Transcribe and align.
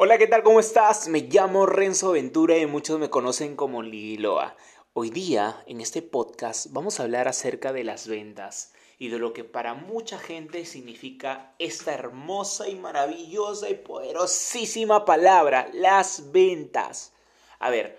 Hola, 0.00 0.16
¿qué 0.16 0.28
tal? 0.28 0.44
¿Cómo 0.44 0.60
estás? 0.60 1.08
Me 1.08 1.22
llamo 1.22 1.66
Renzo 1.66 2.12
Ventura 2.12 2.56
y 2.56 2.66
muchos 2.66 3.00
me 3.00 3.10
conocen 3.10 3.56
como 3.56 3.82
Liloa. 3.82 4.54
Hoy 4.92 5.10
día, 5.10 5.64
en 5.66 5.80
este 5.80 6.02
podcast, 6.02 6.68
vamos 6.70 7.00
a 7.00 7.02
hablar 7.02 7.26
acerca 7.26 7.72
de 7.72 7.82
las 7.82 8.06
ventas 8.06 8.72
y 9.00 9.08
de 9.08 9.18
lo 9.18 9.32
que 9.32 9.42
para 9.42 9.74
mucha 9.74 10.16
gente 10.16 10.64
significa 10.66 11.52
esta 11.58 11.94
hermosa 11.94 12.68
y 12.68 12.76
maravillosa 12.76 13.70
y 13.70 13.74
poderosísima 13.74 15.04
palabra, 15.04 15.68
las 15.72 16.30
ventas. 16.30 17.12
A 17.58 17.68
ver, 17.68 17.98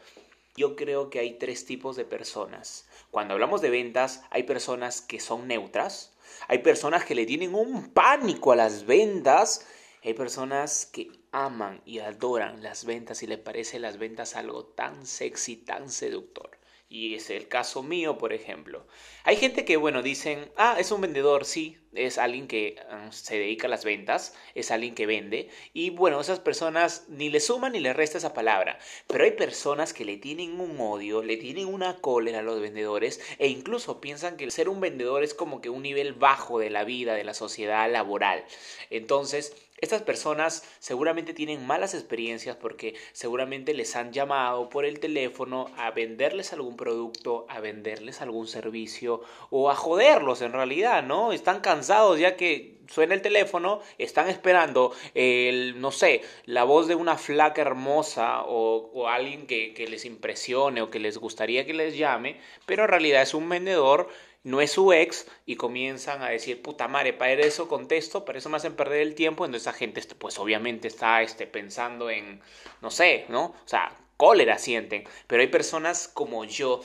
yo 0.56 0.78
creo 0.78 1.10
que 1.10 1.20
hay 1.20 1.38
tres 1.38 1.66
tipos 1.66 1.98
de 1.98 2.06
personas. 2.06 2.88
Cuando 3.12 3.34
hablamos 3.34 3.60
de 3.60 3.72
ventas, 3.72 4.24
hay 4.30 4.44
personas 4.44 5.02
que 5.02 5.20
son 5.20 5.50
neutras, 5.50 6.14
hay 6.48 6.60
personas 6.60 7.04
que 7.04 7.16
le 7.16 7.26
tienen 7.26 7.54
un 7.54 7.90
pánico 7.90 8.54
a 8.54 8.56
las 8.56 8.86
ventas, 8.86 9.68
hay 10.02 10.14
personas 10.14 10.86
que 10.86 11.19
aman 11.32 11.82
y 11.86 12.00
adoran 12.00 12.64
las 12.64 12.86
ventas 12.86 13.24
y 13.24 13.28
les 13.28 13.40
parece 13.40 13.80
las 13.80 13.98
ventas 13.98 14.36
algo 14.36 14.66
tan 14.66 15.06
sexy, 15.06 15.58
tan 15.58 15.90
seductor. 15.90 16.60
Y 16.92 17.14
es 17.14 17.30
el 17.30 17.48
caso 17.48 17.84
mío, 17.84 18.18
por 18.18 18.34
ejemplo. 18.34 18.88
Hay 19.24 19.36
gente 19.36 19.64
que, 19.64 19.78
bueno, 19.78 20.02
dicen, 20.02 20.52
ah, 20.58 20.76
es 20.80 20.92
un 20.92 21.02
vendedor, 21.02 21.46
sí, 21.46 21.78
es 21.94 22.18
alguien 22.18 22.48
que 22.48 22.78
ah, 22.90 23.12
se 23.12 23.38
dedica 23.38 23.68
a 23.68 23.70
las 23.70 23.86
ventas, 23.86 24.34
es 24.56 24.72
alguien 24.72 24.96
que 24.96 25.06
vende. 25.06 25.50
Y 25.72 25.92
bueno, 25.92 26.20
esas 26.20 26.40
personas 26.40 27.06
ni 27.08 27.30
le 27.30 27.42
suman 27.42 27.74
ni 27.74 27.80
le 27.80 27.94
resta 27.94 28.18
esa 28.18 28.34
palabra. 28.34 28.80
Pero 29.06 29.24
hay 29.24 29.32
personas 29.32 29.94
que 29.94 30.04
le 30.04 30.18
tienen 30.18 30.60
un 30.60 30.80
odio, 30.80 31.22
le 31.22 31.38
tienen 31.38 31.68
una 31.68 32.02
cólera 32.02 32.40
a 32.40 32.42
los 32.42 32.60
vendedores 32.60 33.22
e 33.38 33.50
incluso 33.50 34.02
piensan 34.02 34.36
que 34.36 34.50
ser 34.50 34.68
un 34.68 34.82
vendedor 34.82 35.24
es 35.24 35.36
como 35.36 35.62
que 35.62 35.70
un 35.70 35.84
nivel 35.84 36.14
bajo 36.14 36.58
de 36.58 36.72
la 36.72 36.86
vida, 36.86 37.14
de 37.14 37.24
la 37.24 37.36
sociedad 37.36 37.88
laboral. 37.92 38.44
Entonces, 38.90 39.56
estas 39.82 40.02
personas 40.02 40.64
seguramente 40.80 41.34
tienen 41.34 41.66
malas 41.66 41.94
experiencias 41.94 42.56
porque 42.56 42.96
seguramente 43.14 43.74
les 43.74 43.96
han 43.96 44.12
llamado 44.12 44.70
por 44.70 44.86
el 44.86 45.00
teléfono 45.00 45.72
a 45.78 45.92
venderles 45.92 46.54
algún 46.54 46.76
producto, 46.76 47.46
a 47.50 47.60
venderles 47.60 48.22
algún 48.22 48.48
servicio 48.48 49.22
o 49.50 49.70
a 49.70 49.76
joderlos 49.76 50.42
en 50.42 50.54
realidad, 50.54 51.04
¿no? 51.04 51.32
Están 51.32 51.62
cansados 51.62 52.20
ya 52.20 52.36
que 52.36 52.80
suena 52.90 53.14
el 53.14 53.22
teléfono, 53.22 53.82
están 53.98 54.30
esperando 54.30 54.92
el, 55.14 55.80
no 55.80 55.92
sé, 55.92 56.22
la 56.46 56.64
voz 56.64 56.88
de 56.88 56.96
una 56.96 57.18
flaca 57.18 57.62
hermosa 57.62 58.44
o, 58.44 58.92
o 58.94 59.08
alguien 59.08 59.48
que, 59.48 59.74
que 59.74 59.88
les 59.88 60.06
impresione 60.06 60.82
o 60.82 60.90
que 60.90 61.00
les 61.00 61.18
gustaría 61.18 61.66
que 61.66 61.74
les 61.74 61.96
llame, 61.96 62.40
pero 62.66 62.84
en 62.84 62.90
realidad 62.90 63.22
es 63.22 63.34
un 63.34 63.48
vendedor 63.48 64.10
no 64.44 64.62
es 64.62 64.72
su 64.72 64.94
ex 64.94 65.28
y 65.46 65.56
comienzan 65.56 66.22
a 66.22 66.30
decir, 66.30 66.62
puta 66.62 66.88
madre, 66.88 67.14
para 67.14 67.34
eso 67.34 67.68
contesto, 67.68 68.26
para 68.26 68.40
eso 68.40 68.50
me 68.50 68.58
hacen 68.58 68.76
perder 68.76 69.02
el 69.02 69.16
tiempo, 69.16 69.46
entonces 69.46 69.68
esa 69.68 69.78
gente 69.78 70.00
este, 70.00 70.16
pues 70.16 70.40
obviamente 70.40 70.88
está 70.88 71.22
este, 71.22 71.48
pensando 71.48 72.10
en, 72.10 72.42
no 72.82 72.92
sé, 72.92 73.26
¿no? 73.30 73.46
O 73.46 73.68
sea, 73.68 73.98
cólera 74.18 74.58
sienten, 74.58 75.04
pero 75.28 75.42
hay 75.42 75.48
personas 75.48 76.08
como 76.08 76.46
yo, 76.46 76.82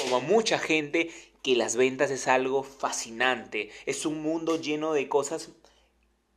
como 0.00 0.20
mucha 0.20 0.58
gente, 0.58 1.10
que 1.42 1.54
las 1.54 1.76
ventas 1.76 2.10
es 2.10 2.26
algo 2.28 2.62
fascinante, 2.62 3.70
es 3.86 4.04
un 4.04 4.22
mundo 4.22 4.60
lleno 4.60 4.92
de 4.92 5.08
cosas 5.08 5.50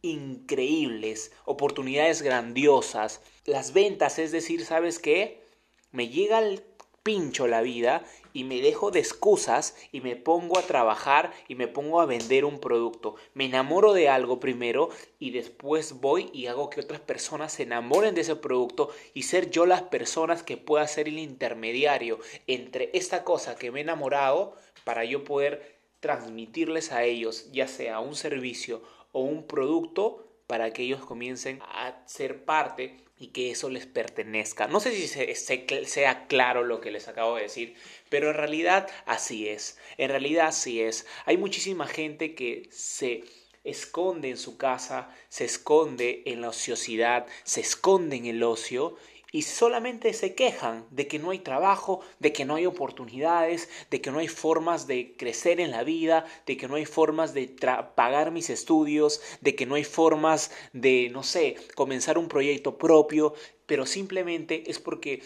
increíbles, 0.01 1.31
oportunidades 1.45 2.21
grandiosas. 2.21 3.21
Las 3.45 3.73
ventas, 3.73 4.19
es 4.19 4.31
decir, 4.31 4.65
¿sabes 4.65 4.99
qué? 4.99 5.43
Me 5.91 6.09
llega 6.09 6.39
el 6.39 6.63
pincho 7.03 7.47
la 7.47 7.61
vida 7.61 8.03
y 8.33 8.43
me 8.43 8.61
dejo 8.61 8.91
de 8.91 8.99
excusas 8.99 9.75
y 9.91 10.01
me 10.01 10.15
pongo 10.15 10.57
a 10.57 10.63
trabajar 10.63 11.31
y 11.47 11.55
me 11.55 11.67
pongo 11.67 12.01
a 12.01 12.05
vender 12.05 12.45
un 12.45 12.59
producto. 12.59 13.15
Me 13.33 13.45
enamoro 13.45 13.93
de 13.93 14.09
algo 14.09 14.39
primero 14.39 14.89
y 15.19 15.31
después 15.31 15.99
voy 16.01 16.29
y 16.33 16.47
hago 16.47 16.69
que 16.69 16.81
otras 16.81 17.01
personas 17.01 17.53
se 17.53 17.63
enamoren 17.63 18.15
de 18.15 18.21
ese 18.21 18.35
producto 18.35 18.89
y 19.13 19.23
ser 19.23 19.49
yo 19.49 19.65
las 19.65 19.83
personas 19.83 20.43
que 20.43 20.57
pueda 20.57 20.87
ser 20.87 21.07
el 21.07 21.19
intermediario 21.19 22.19
entre 22.47 22.89
esta 22.93 23.23
cosa 23.23 23.55
que 23.55 23.71
me 23.71 23.79
he 23.79 23.83
enamorado 23.83 24.55
para 24.83 25.05
yo 25.05 25.23
poder 25.23 25.79
transmitirles 25.99 26.91
a 26.91 27.03
ellos 27.03 27.51
ya 27.51 27.67
sea 27.67 27.99
un 27.99 28.15
servicio 28.15 28.81
o 29.11 29.21
un 29.21 29.45
producto 29.45 30.27
para 30.47 30.71
que 30.73 30.83
ellos 30.83 31.05
comiencen 31.05 31.61
a 31.61 32.01
ser 32.07 32.43
parte 32.43 32.97
y 33.21 33.27
que 33.27 33.51
eso 33.51 33.69
les 33.69 33.85
pertenezca. 33.85 34.67
No 34.67 34.79
sé 34.79 34.91
si 34.93 35.07
sea 35.07 36.27
claro 36.27 36.63
lo 36.63 36.81
que 36.81 36.89
les 36.89 37.07
acabo 37.07 37.35
de 37.35 37.43
decir, 37.43 37.75
pero 38.09 38.31
en 38.31 38.35
realidad 38.35 38.89
así 39.05 39.47
es. 39.47 39.77
En 39.97 40.09
realidad 40.09 40.47
así 40.47 40.81
es. 40.81 41.05
Hay 41.25 41.37
muchísima 41.37 41.85
gente 41.85 42.33
que 42.33 42.67
se 42.71 43.23
esconde 43.63 44.31
en 44.31 44.37
su 44.37 44.57
casa, 44.57 45.15
se 45.29 45.45
esconde 45.45 46.23
en 46.25 46.41
la 46.41 46.49
ociosidad, 46.49 47.27
se 47.43 47.61
esconde 47.61 48.15
en 48.15 48.25
el 48.25 48.41
ocio 48.41 48.97
y 49.31 49.43
solamente 49.43 50.13
se 50.13 50.35
quejan 50.35 50.85
de 50.91 51.07
que 51.07 51.17
no 51.17 51.31
hay 51.31 51.39
trabajo, 51.39 52.01
de 52.19 52.33
que 52.33 52.45
no 52.45 52.55
hay 52.55 52.65
oportunidades, 52.65 53.69
de 53.89 54.01
que 54.01 54.11
no 54.11 54.19
hay 54.19 54.27
formas 54.27 54.87
de 54.87 55.15
crecer 55.17 55.59
en 55.59 55.71
la 55.71 55.83
vida, 55.83 56.25
de 56.45 56.57
que 56.57 56.67
no 56.67 56.75
hay 56.75 56.85
formas 56.85 57.33
de 57.33 57.47
pagar 57.95 58.31
mis 58.31 58.49
estudios, 58.49 59.21
de 59.39 59.55
que 59.55 59.65
no 59.65 59.75
hay 59.75 59.85
formas 59.85 60.51
de, 60.73 61.09
no 61.11 61.23
sé, 61.23 61.55
comenzar 61.75 62.17
un 62.17 62.27
proyecto 62.27 62.77
propio, 62.77 63.33
pero 63.65 63.85
simplemente 63.85 64.69
es 64.69 64.79
porque 64.79 65.23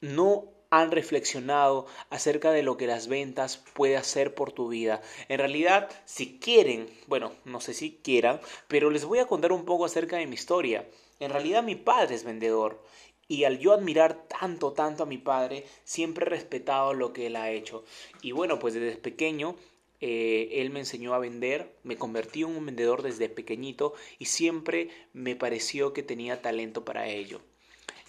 no 0.00 0.54
han 0.70 0.90
reflexionado 0.90 1.86
acerca 2.10 2.50
de 2.50 2.64
lo 2.64 2.76
que 2.76 2.88
las 2.88 3.06
ventas 3.06 3.62
puede 3.74 3.96
hacer 3.96 4.34
por 4.34 4.50
tu 4.50 4.68
vida. 4.68 5.00
En 5.28 5.38
realidad, 5.38 5.88
si 6.04 6.40
quieren, 6.40 6.88
bueno, 7.06 7.30
no 7.44 7.60
sé 7.60 7.74
si 7.74 8.00
quieran, 8.02 8.40
pero 8.66 8.90
les 8.90 9.04
voy 9.04 9.20
a 9.20 9.26
contar 9.26 9.52
un 9.52 9.64
poco 9.64 9.84
acerca 9.84 10.16
de 10.16 10.26
mi 10.26 10.34
historia. 10.34 10.88
En 11.20 11.30
realidad 11.30 11.62
mi 11.62 11.76
padre 11.76 12.16
es 12.16 12.24
vendedor 12.24 12.82
y 13.28 13.44
al 13.44 13.58
yo 13.58 13.72
admirar 13.72 14.26
tanto, 14.28 14.72
tanto 14.72 15.02
a 15.02 15.06
mi 15.06 15.18
padre, 15.18 15.64
siempre 15.84 16.26
he 16.26 16.28
respetado 16.28 16.94
lo 16.94 17.12
que 17.12 17.26
él 17.26 17.36
ha 17.36 17.50
hecho. 17.50 17.84
Y 18.22 18.32
bueno, 18.32 18.58
pues 18.58 18.74
desde 18.74 18.96
pequeño 18.96 19.56
eh, 20.00 20.60
él 20.60 20.70
me 20.70 20.80
enseñó 20.80 21.14
a 21.14 21.18
vender, 21.18 21.76
me 21.82 21.96
convertí 21.96 22.42
en 22.42 22.56
un 22.56 22.66
vendedor 22.66 23.02
desde 23.02 23.28
pequeñito 23.28 23.94
y 24.18 24.26
siempre 24.26 24.88
me 25.12 25.36
pareció 25.36 25.92
que 25.92 26.02
tenía 26.02 26.42
talento 26.42 26.84
para 26.84 27.08
ello. 27.08 27.40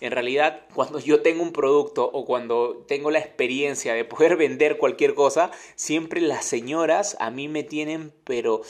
En 0.01 0.11
realidad, 0.11 0.67
cuando 0.73 0.99
yo 0.99 1.21
tengo 1.21 1.41
un 1.41 1.53
producto 1.53 2.09
o 2.11 2.25
cuando 2.25 2.83
tengo 2.85 3.11
la 3.11 3.19
experiencia 3.19 3.93
de 3.93 4.03
poder 4.03 4.35
vender 4.37 4.77
cualquier 4.77 5.15
cosa, 5.15 5.51
siempre 5.75 6.19
las 6.19 6.43
señoras 6.45 7.15
a 7.19 7.31
mí 7.31 7.47
me 7.47 7.63
tienen, 7.63 8.11
pero 8.25 8.61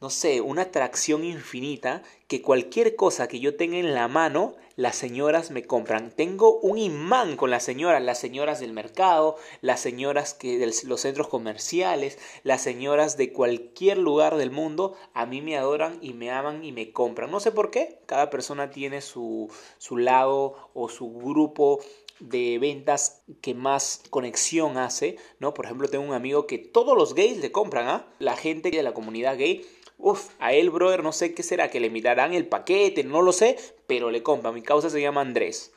no 0.00 0.10
sé, 0.10 0.40
una 0.40 0.62
atracción 0.62 1.24
infinita 1.24 2.02
que 2.28 2.40
cualquier 2.40 2.94
cosa 2.94 3.26
que 3.26 3.40
yo 3.40 3.56
tenga 3.56 3.78
en 3.78 3.94
la 3.94 4.06
mano, 4.06 4.54
las 4.76 4.94
señoras 4.94 5.50
me 5.50 5.64
compran. 5.64 6.12
Tengo 6.12 6.60
un 6.60 6.78
imán 6.78 7.36
con 7.36 7.50
las 7.50 7.64
señoras, 7.64 8.00
las 8.00 8.20
señoras 8.20 8.60
del 8.60 8.72
mercado, 8.72 9.36
las 9.60 9.80
señoras 9.80 10.34
que 10.34 10.56
de 10.56 10.72
los 10.84 11.00
centros 11.00 11.26
comerciales, 11.26 12.16
las 12.44 12.62
señoras 12.62 13.16
de 13.16 13.32
cualquier 13.32 13.98
lugar 13.98 14.36
del 14.36 14.52
mundo, 14.52 14.94
a 15.14 15.26
mí 15.26 15.42
me 15.42 15.56
adoran 15.56 15.98
y 16.00 16.12
me 16.12 16.30
aman 16.30 16.64
y 16.64 16.70
me 16.70 16.92
compran. 16.92 17.32
No 17.32 17.40
sé 17.40 17.50
por 17.50 17.72
qué, 17.72 17.98
cada 18.06 18.30
persona 18.30 18.70
tiene 18.70 19.00
su, 19.00 19.50
su 19.78 19.96
lado 19.96 20.70
o 20.74 20.88
su 20.88 21.12
grupo 21.12 21.80
de 22.20 22.58
ventas 22.58 23.22
que 23.40 23.54
más 23.54 24.02
conexión 24.10 24.78
hace, 24.78 25.16
¿no? 25.38 25.54
Por 25.54 25.66
ejemplo, 25.66 25.88
tengo 25.88 26.04
un 26.04 26.14
amigo 26.14 26.46
que 26.46 26.58
todos 26.58 26.96
los 26.96 27.14
gays 27.14 27.38
le 27.38 27.52
compran, 27.52 27.88
¿ah? 27.88 28.06
La 28.18 28.36
gente 28.36 28.70
de 28.70 28.82
la 28.82 28.94
comunidad 28.94 29.36
gay 29.36 29.66
Uf, 30.00 30.28
a 30.38 30.52
él, 30.52 30.70
brother, 30.70 31.02
no 31.02 31.10
sé 31.10 31.34
qué 31.34 31.42
será, 31.42 31.70
que 31.70 31.80
le 31.80 31.90
mirarán 31.90 32.32
el 32.32 32.46
paquete, 32.46 33.02
no 33.02 33.20
lo 33.20 33.32
sé, 33.32 33.56
pero 33.88 34.12
le 34.12 34.22
compra. 34.22 34.52
Mi 34.52 34.62
causa 34.62 34.90
se 34.90 35.00
llama 35.00 35.22
Andrés. 35.22 35.72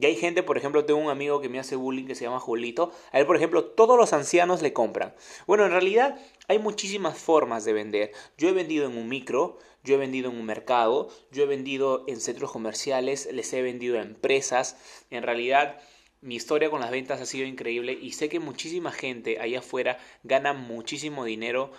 Y 0.00 0.06
hay 0.06 0.16
gente, 0.16 0.42
por 0.42 0.58
ejemplo, 0.58 0.84
tengo 0.84 0.98
un 0.98 1.10
amigo 1.10 1.40
que 1.40 1.48
me 1.48 1.60
hace 1.60 1.76
bullying 1.76 2.06
que 2.06 2.16
se 2.16 2.24
llama 2.24 2.40
Julito. 2.40 2.90
A 3.12 3.20
él, 3.20 3.26
por 3.26 3.36
ejemplo, 3.36 3.64
todos 3.64 3.96
los 3.96 4.12
ancianos 4.12 4.60
le 4.60 4.72
compran. 4.72 5.14
Bueno, 5.46 5.64
en 5.64 5.70
realidad 5.70 6.18
hay 6.48 6.58
muchísimas 6.58 7.16
formas 7.16 7.64
de 7.64 7.72
vender. 7.74 8.12
Yo 8.36 8.48
he 8.48 8.52
vendido 8.52 8.86
en 8.86 8.96
un 8.96 9.08
micro, 9.08 9.58
yo 9.84 9.94
he 9.94 9.98
vendido 9.98 10.30
en 10.30 10.36
un 10.36 10.46
mercado, 10.46 11.08
yo 11.30 11.44
he 11.44 11.46
vendido 11.46 12.04
en 12.08 12.20
centros 12.20 12.50
comerciales, 12.50 13.28
les 13.32 13.52
he 13.52 13.62
vendido 13.62 13.98
a 13.98 14.02
empresas. 14.02 14.76
En 15.10 15.22
realidad, 15.22 15.80
mi 16.24 16.34
historia 16.34 16.70
con 16.70 16.80
las 16.80 16.90
ventas 16.90 17.20
ha 17.20 17.26
sido 17.26 17.46
increíble 17.46 17.92
y 17.92 18.12
sé 18.12 18.28
que 18.28 18.40
muchísima 18.40 18.90
gente 18.90 19.38
allá 19.40 19.60
afuera 19.60 19.98
gana 20.22 20.54
muchísimo 20.54 21.24
dinero 21.24 21.70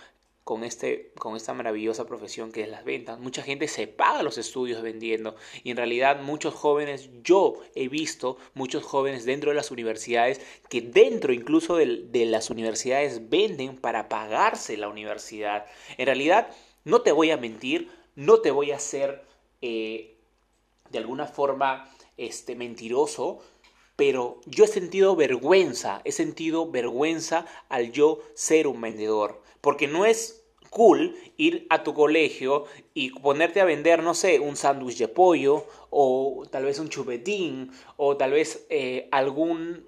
con, 0.46 0.62
este, 0.62 1.10
con 1.18 1.34
esta 1.34 1.54
maravillosa 1.54 2.06
profesión 2.06 2.52
que 2.52 2.62
es 2.62 2.68
las 2.68 2.84
ventas. 2.84 3.18
Mucha 3.18 3.42
gente 3.42 3.66
se 3.66 3.88
paga 3.88 4.22
los 4.22 4.38
estudios 4.38 4.80
vendiendo 4.80 5.34
y 5.64 5.72
en 5.72 5.76
realidad 5.76 6.22
muchos 6.22 6.54
jóvenes, 6.54 7.10
yo 7.24 7.54
he 7.74 7.88
visto 7.88 8.38
muchos 8.54 8.84
jóvenes 8.84 9.24
dentro 9.24 9.50
de 9.50 9.56
las 9.56 9.72
universidades 9.72 10.40
que 10.68 10.82
dentro 10.82 11.32
incluso 11.32 11.74
de, 11.74 12.26
las 12.26 12.48
universidades 12.48 13.28
venden 13.28 13.76
para 13.76 14.08
pagarse 14.08 14.76
la 14.76 14.88
universidad. 14.88 15.66
En 15.98 16.06
realidad, 16.06 16.54
no 16.84 17.02
te 17.02 17.10
voy 17.10 17.32
a 17.32 17.38
mentir, 17.38 17.90
no 18.14 18.38
te 18.38 18.52
voy 18.52 18.70
a 18.70 18.76
hacer 18.76 19.24
eh, 19.62 20.14
de 20.90 20.98
alguna 20.98 21.26
forma 21.26 21.90
este, 22.16 22.54
mentiroso, 22.54 23.40
pero 23.96 24.40
yo 24.46 24.64
he 24.64 24.68
sentido 24.68 25.16
vergüenza, 25.16 26.02
he 26.04 26.12
sentido 26.12 26.70
vergüenza 26.70 27.46
al 27.68 27.92
yo 27.92 28.20
ser 28.34 28.66
un 28.66 28.80
vendedor, 28.80 29.42
porque 29.60 29.88
no 29.88 30.04
es 30.04 30.44
cool 30.70 31.16
ir 31.38 31.66
a 31.70 31.82
tu 31.82 31.94
colegio 31.94 32.66
y 32.92 33.10
ponerte 33.10 33.62
a 33.62 33.64
vender, 33.64 34.02
no 34.02 34.12
sé, 34.12 34.40
un 34.40 34.56
sándwich 34.56 34.98
de 34.98 35.08
pollo 35.08 35.64
o 35.88 36.42
tal 36.50 36.66
vez 36.66 36.78
un 36.78 36.90
chupetín 36.90 37.70
o 37.96 38.18
tal 38.18 38.32
vez 38.32 38.66
eh, 38.68 39.08
algún 39.10 39.86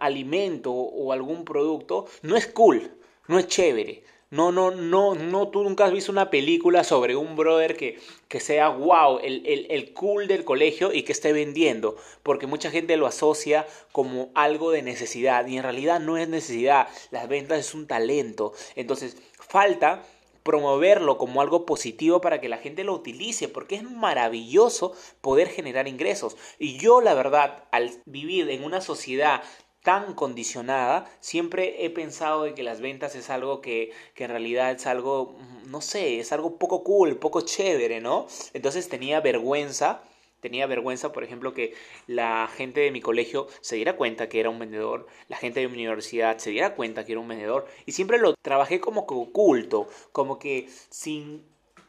alimento 0.00 0.72
o 0.72 1.12
algún 1.12 1.44
producto, 1.44 2.06
no 2.22 2.36
es 2.36 2.46
cool, 2.46 2.90
no 3.28 3.38
es 3.38 3.46
chévere. 3.46 4.04
No, 4.30 4.50
no, 4.50 4.72
no, 4.72 5.14
no, 5.14 5.48
tú 5.48 5.62
nunca 5.62 5.84
has 5.84 5.92
visto 5.92 6.10
una 6.10 6.30
película 6.30 6.82
sobre 6.82 7.14
un 7.14 7.36
brother 7.36 7.76
que, 7.76 8.00
que 8.26 8.40
sea 8.40 8.68
wow, 8.70 9.20
el, 9.20 9.46
el, 9.46 9.66
el, 9.70 9.92
cool 9.92 10.26
del 10.26 10.44
colegio 10.44 10.92
y 10.92 11.04
que 11.04 11.12
esté 11.12 11.32
vendiendo, 11.32 11.96
porque 12.24 12.48
mucha 12.48 12.72
gente 12.72 12.96
lo 12.96 13.06
asocia 13.06 13.68
como 13.92 14.30
algo 14.34 14.72
de 14.72 14.82
necesidad 14.82 15.46
y 15.46 15.56
en 15.56 15.62
realidad 15.62 16.00
no 16.00 16.16
es 16.16 16.28
necesidad, 16.28 16.88
las 17.12 17.28
ventas 17.28 17.60
es 17.60 17.74
un 17.74 17.86
talento. 17.86 18.52
Entonces, 18.74 19.16
falta 19.38 20.02
promoverlo 20.46 21.18
como 21.18 21.40
algo 21.40 21.66
positivo 21.66 22.20
para 22.20 22.40
que 22.40 22.48
la 22.48 22.58
gente 22.58 22.84
lo 22.84 22.94
utilice, 22.94 23.48
porque 23.48 23.74
es 23.74 23.82
maravilloso 23.82 24.92
poder 25.20 25.48
generar 25.48 25.88
ingresos. 25.88 26.36
Y 26.58 26.78
yo, 26.78 27.00
la 27.00 27.14
verdad, 27.14 27.64
al 27.72 27.90
vivir 28.06 28.48
en 28.50 28.62
una 28.62 28.80
sociedad 28.80 29.42
tan 29.86 30.14
condicionada, 30.14 31.08
siempre 31.20 31.84
he 31.84 31.90
pensado 31.90 32.42
de 32.42 32.54
que 32.54 32.64
las 32.64 32.80
ventas 32.80 33.14
es 33.14 33.30
algo 33.30 33.60
que, 33.60 33.92
que, 34.14 34.24
en 34.24 34.30
realidad 34.30 34.72
es 34.72 34.84
algo, 34.84 35.36
no 35.68 35.80
sé, 35.80 36.18
es 36.18 36.32
algo 36.32 36.56
poco 36.56 36.82
cool, 36.82 37.18
poco 37.18 37.42
chévere, 37.42 38.00
¿no? 38.00 38.26
Entonces 38.52 38.88
tenía 38.88 39.20
vergüenza, 39.20 40.02
tenía 40.40 40.66
vergüenza, 40.66 41.12
por 41.12 41.22
ejemplo, 41.22 41.54
que 41.54 41.74
la 42.08 42.48
gente 42.48 42.80
de 42.80 42.90
mi 42.90 43.00
colegio 43.00 43.46
se 43.60 43.76
diera 43.76 43.94
cuenta 43.96 44.28
que 44.28 44.40
era 44.40 44.50
un 44.50 44.58
vendedor, 44.58 45.06
la 45.28 45.36
gente 45.36 45.60
de 45.60 45.68
mi 45.68 45.74
universidad 45.74 46.38
se 46.38 46.50
diera 46.50 46.74
cuenta 46.74 47.06
que 47.06 47.12
era 47.12 47.20
un 47.20 47.28
vendedor, 47.28 47.68
y 47.86 47.92
siempre 47.92 48.18
lo 48.18 48.34
trabajé 48.42 48.80
como 48.80 49.02
oculto, 49.02 49.86
como 50.10 50.40
que 50.40 50.68
sin 50.90 51.44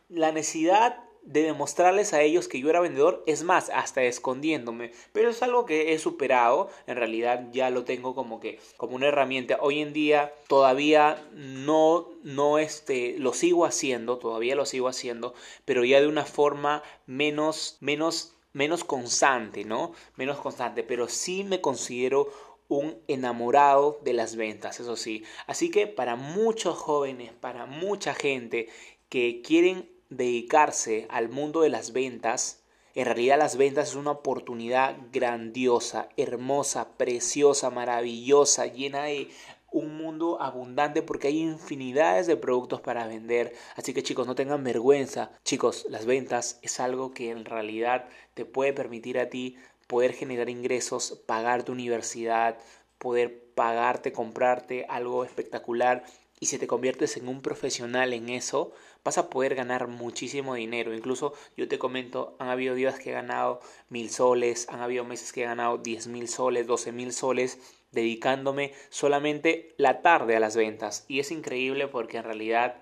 la 0.07 0.31
necesidad 0.31 1.06
de 1.27 1.43
demostrarles 1.43 2.13
a 2.13 2.21
ellos 2.21 2.47
que 2.47 2.59
yo 2.59 2.69
era 2.69 2.79
vendedor, 2.79 3.21
es 3.27 3.43
más, 3.43 3.69
hasta 3.73 4.01
escondiéndome, 4.03 4.91
pero 5.11 5.29
es 5.29 5.43
algo 5.43 5.65
que 5.65 5.93
he 5.93 5.99
superado, 5.99 6.69
en 6.87 6.95
realidad 6.95 7.47
ya 7.51 7.69
lo 7.69 7.83
tengo 7.83 8.15
como 8.15 8.39
que 8.39 8.59
como 8.77 8.95
una 8.95 9.07
herramienta. 9.07 9.57
Hoy 9.61 9.81
en 9.81 9.93
día 9.93 10.33
todavía 10.47 11.27
no 11.33 12.07
no 12.23 12.59
este 12.59 13.15
lo 13.19 13.33
sigo 13.33 13.65
haciendo, 13.65 14.17
todavía 14.17 14.55
lo 14.55 14.65
sigo 14.65 14.87
haciendo, 14.87 15.33
pero 15.65 15.83
ya 15.83 15.99
de 15.99 16.07
una 16.07 16.25
forma 16.25 16.81
menos 17.05 17.77
menos 17.81 18.33
menos 18.53 18.83
constante, 18.83 19.65
¿no? 19.65 19.91
Menos 20.15 20.37
constante, 20.37 20.83
pero 20.83 21.09
sí 21.09 21.43
me 21.43 21.61
considero 21.61 22.29
un 22.69 22.97
enamorado 23.07 23.99
de 24.03 24.13
las 24.13 24.35
ventas, 24.35 24.79
eso 24.79 24.95
sí. 24.95 25.23
Así 25.45 25.69
que 25.69 25.87
para 25.87 26.15
muchos 26.15 26.77
jóvenes, 26.77 27.33
para 27.33 27.65
mucha 27.65 28.13
gente 28.13 28.67
que 29.09 29.41
quieren 29.41 29.89
dedicarse 30.09 31.07
al 31.09 31.29
mundo 31.29 31.61
de 31.61 31.69
las 31.69 31.93
ventas, 31.93 32.63
en 32.95 33.05
realidad 33.05 33.37
las 33.37 33.57
ventas 33.57 33.89
es 33.89 33.95
una 33.95 34.11
oportunidad 34.11 34.97
grandiosa, 35.11 36.09
hermosa, 36.17 36.97
preciosa, 36.97 37.69
maravillosa, 37.69 38.65
llena 38.65 39.03
de 39.03 39.29
un 39.71 39.97
mundo 39.97 40.41
abundante 40.41 41.01
porque 41.01 41.27
hay 41.27 41.39
infinidades 41.41 42.25
de 42.25 42.37
productos 42.37 42.81
para 42.81 43.05
vender. 43.05 43.53
Así 43.75 43.93
que 43.93 44.03
chicos, 44.03 44.25
no 44.25 44.35
tengan 44.35 44.63
vergüenza. 44.63 45.31
Chicos, 45.43 45.85
las 45.89 46.05
ventas 46.05 46.59
es 46.61 46.79
algo 46.79 47.13
que 47.13 47.29
en 47.29 47.45
realidad 47.45 48.07
te 48.33 48.45
puede 48.45 48.73
permitir 48.73 49.19
a 49.19 49.29
ti 49.29 49.57
poder 49.87 50.13
generar 50.13 50.49
ingresos, 50.49 51.21
pagar 51.25 51.63
tu 51.63 51.73
universidad, 51.73 52.57
poder 52.97 53.43
pagarte, 53.55 54.11
comprarte 54.11 54.85
algo 54.89 55.23
espectacular 55.23 56.03
y 56.39 56.47
si 56.47 56.59
te 56.59 56.67
conviertes 56.67 57.17
en 57.17 57.27
un 57.27 57.41
profesional 57.41 58.13
en 58.13 58.29
eso, 58.29 58.71
vas 59.03 59.17
a 59.17 59.29
poder 59.29 59.55
ganar 59.55 59.87
muchísimo 59.87 60.53
dinero. 60.53 60.93
Incluso 60.93 61.33
yo 61.55 61.67
te 61.67 61.79
comento, 61.79 62.35
han 62.39 62.49
habido 62.49 62.75
días 62.75 62.99
que 62.99 63.09
he 63.09 63.13
ganado 63.13 63.59
mil 63.89 64.09
soles, 64.09 64.67
han 64.69 64.81
habido 64.81 65.03
meses 65.03 65.33
que 65.33 65.41
he 65.41 65.45
ganado 65.45 65.79
diez 65.79 66.07
mil 66.07 66.27
soles, 66.27 66.67
doce 66.67 66.91
mil 66.91 67.11
soles, 67.11 67.57
dedicándome 67.91 68.73
solamente 68.89 69.73
la 69.77 70.01
tarde 70.01 70.35
a 70.35 70.39
las 70.39 70.55
ventas. 70.55 71.05
Y 71.07 71.19
es 71.19 71.31
increíble 71.31 71.87
porque 71.87 72.17
en 72.17 72.23
realidad 72.23 72.81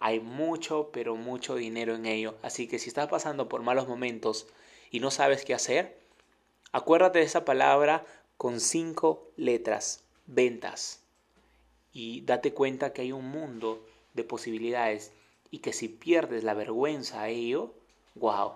hay 0.00 0.18
mucho, 0.18 0.90
pero 0.92 1.14
mucho 1.14 1.54
dinero 1.54 1.94
en 1.94 2.06
ello. 2.06 2.34
Así 2.42 2.66
que 2.66 2.80
si 2.80 2.88
estás 2.88 3.06
pasando 3.06 3.48
por 3.48 3.62
malos 3.62 3.86
momentos 3.86 4.48
y 4.90 4.98
no 4.98 5.12
sabes 5.12 5.44
qué 5.44 5.54
hacer, 5.54 5.96
acuérdate 6.72 7.20
de 7.20 7.24
esa 7.24 7.44
palabra 7.44 8.04
con 8.36 8.58
cinco 8.60 9.30
letras, 9.36 10.02
ventas 10.26 11.05
y 11.96 12.20
date 12.20 12.52
cuenta 12.52 12.92
que 12.92 13.00
hay 13.00 13.12
un 13.12 13.30
mundo 13.30 13.82
de 14.12 14.22
posibilidades 14.22 15.12
y 15.50 15.60
que 15.60 15.72
si 15.72 15.88
pierdes 15.88 16.44
la 16.44 16.52
vergüenza 16.52 17.22
a 17.22 17.30
ello, 17.30 17.72
wow, 18.16 18.52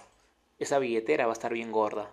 esa 0.58 0.78
billetera 0.78 1.24
va 1.24 1.32
a 1.32 1.40
estar 1.40 1.54
bien 1.54 1.72
gorda. 1.72 2.10